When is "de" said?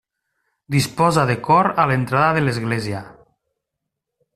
1.33-1.37, 2.39-2.45